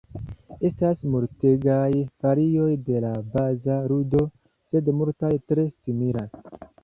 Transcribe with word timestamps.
Estas 0.69 1.01
multegaj 1.15 1.89
varioj 2.27 2.71
de 2.87 3.03
la 3.05 3.11
baza 3.35 3.77
ludo, 3.93 4.25
sed 4.73 4.93
multaj 5.03 5.33
tre 5.53 5.67
similas. 5.75 6.51